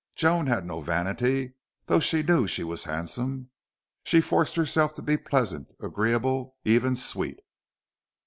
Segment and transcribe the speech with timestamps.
[0.15, 1.53] Joan had no vanity,
[1.85, 3.51] though she knew she was handsome.
[4.03, 7.39] She forced herself to be pleasant, agreeable, even sweet.